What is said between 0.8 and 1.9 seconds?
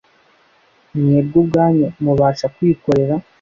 Mwebwe ubwanyu